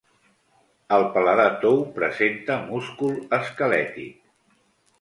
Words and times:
El 0.97 1.05
paladar 1.17 1.45
tou 1.67 1.77
presenta 2.01 2.57
múscul 2.73 3.15
esquelètic. 3.41 4.21